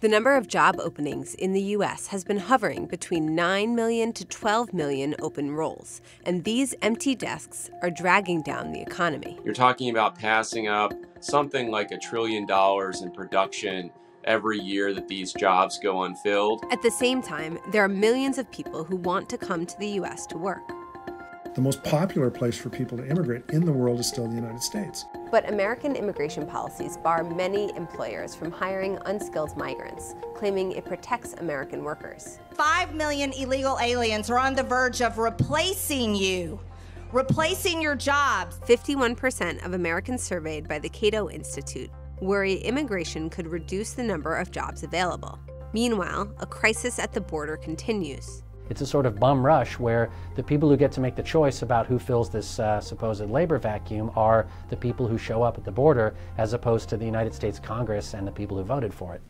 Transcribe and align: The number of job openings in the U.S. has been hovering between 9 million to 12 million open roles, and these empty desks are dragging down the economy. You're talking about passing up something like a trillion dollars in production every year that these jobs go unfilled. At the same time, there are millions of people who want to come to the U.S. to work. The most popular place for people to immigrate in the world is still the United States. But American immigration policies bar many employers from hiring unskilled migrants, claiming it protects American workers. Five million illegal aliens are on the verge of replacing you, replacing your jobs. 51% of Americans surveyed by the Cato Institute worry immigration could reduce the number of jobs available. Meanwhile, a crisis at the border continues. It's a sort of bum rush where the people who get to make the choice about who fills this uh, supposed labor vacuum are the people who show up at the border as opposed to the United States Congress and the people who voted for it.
The 0.00 0.08
number 0.08 0.34
of 0.34 0.48
job 0.48 0.76
openings 0.78 1.34
in 1.34 1.52
the 1.52 1.60
U.S. 1.76 2.06
has 2.06 2.24
been 2.24 2.38
hovering 2.38 2.86
between 2.86 3.34
9 3.34 3.74
million 3.74 4.14
to 4.14 4.24
12 4.24 4.72
million 4.72 5.14
open 5.20 5.50
roles, 5.50 6.00
and 6.24 6.42
these 6.42 6.74
empty 6.80 7.14
desks 7.14 7.68
are 7.82 7.90
dragging 7.90 8.40
down 8.40 8.72
the 8.72 8.80
economy. 8.80 9.38
You're 9.44 9.52
talking 9.52 9.90
about 9.90 10.18
passing 10.18 10.68
up 10.68 10.94
something 11.20 11.70
like 11.70 11.90
a 11.90 11.98
trillion 11.98 12.46
dollars 12.46 13.02
in 13.02 13.10
production 13.10 13.90
every 14.24 14.58
year 14.58 14.94
that 14.94 15.06
these 15.06 15.34
jobs 15.34 15.78
go 15.78 16.04
unfilled. 16.04 16.64
At 16.70 16.80
the 16.80 16.90
same 16.90 17.20
time, 17.20 17.58
there 17.70 17.84
are 17.84 17.88
millions 17.88 18.38
of 18.38 18.50
people 18.50 18.84
who 18.84 18.96
want 18.96 19.28
to 19.28 19.36
come 19.36 19.66
to 19.66 19.78
the 19.78 19.88
U.S. 19.88 20.24
to 20.28 20.38
work. 20.38 20.66
The 21.54 21.60
most 21.60 21.84
popular 21.84 22.30
place 22.30 22.56
for 22.56 22.70
people 22.70 22.96
to 22.96 23.06
immigrate 23.06 23.42
in 23.50 23.66
the 23.66 23.72
world 23.72 24.00
is 24.00 24.08
still 24.08 24.26
the 24.26 24.34
United 24.34 24.62
States. 24.62 25.04
But 25.30 25.48
American 25.48 25.94
immigration 25.94 26.46
policies 26.46 26.96
bar 26.96 27.22
many 27.22 27.74
employers 27.76 28.34
from 28.34 28.50
hiring 28.50 28.98
unskilled 29.06 29.56
migrants, 29.56 30.14
claiming 30.34 30.72
it 30.72 30.84
protects 30.84 31.34
American 31.34 31.84
workers. 31.84 32.40
Five 32.54 32.94
million 32.94 33.32
illegal 33.32 33.78
aliens 33.80 34.28
are 34.30 34.38
on 34.38 34.54
the 34.54 34.62
verge 34.62 35.02
of 35.02 35.18
replacing 35.18 36.14
you, 36.14 36.58
replacing 37.12 37.80
your 37.80 37.94
jobs. 37.94 38.58
51% 38.66 39.64
of 39.64 39.74
Americans 39.74 40.22
surveyed 40.22 40.66
by 40.68 40.78
the 40.78 40.88
Cato 40.88 41.30
Institute 41.30 41.90
worry 42.20 42.54
immigration 42.54 43.30
could 43.30 43.46
reduce 43.46 43.92
the 43.92 44.02
number 44.02 44.36
of 44.36 44.50
jobs 44.50 44.82
available. 44.82 45.38
Meanwhile, 45.72 46.32
a 46.38 46.46
crisis 46.46 46.98
at 46.98 47.12
the 47.12 47.20
border 47.20 47.56
continues. 47.56 48.42
It's 48.70 48.80
a 48.80 48.86
sort 48.86 49.04
of 49.04 49.18
bum 49.18 49.44
rush 49.44 49.80
where 49.80 50.10
the 50.36 50.44
people 50.44 50.68
who 50.68 50.76
get 50.76 50.92
to 50.92 51.00
make 51.00 51.16
the 51.16 51.24
choice 51.24 51.62
about 51.62 51.86
who 51.86 51.98
fills 51.98 52.30
this 52.30 52.60
uh, 52.60 52.80
supposed 52.80 53.28
labor 53.28 53.58
vacuum 53.58 54.12
are 54.14 54.46
the 54.68 54.76
people 54.76 55.08
who 55.08 55.18
show 55.18 55.42
up 55.42 55.58
at 55.58 55.64
the 55.64 55.72
border 55.72 56.14
as 56.38 56.52
opposed 56.52 56.88
to 56.88 56.96
the 56.96 57.04
United 57.04 57.34
States 57.34 57.58
Congress 57.58 58.14
and 58.14 58.26
the 58.26 58.32
people 58.32 58.56
who 58.56 58.62
voted 58.62 58.94
for 58.94 59.14
it. 59.14 59.22